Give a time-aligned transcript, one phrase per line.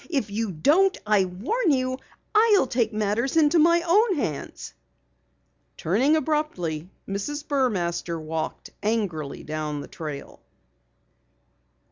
[0.09, 1.99] If you don't, I warn you,
[2.33, 4.73] I'll take matters into my own hands!"
[5.77, 7.45] Turning abruptly, Mrs.
[7.47, 10.41] Burmaster walked angrily down the trail.